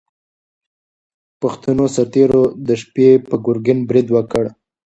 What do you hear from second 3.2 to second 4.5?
پر ګورګین برید وکړ.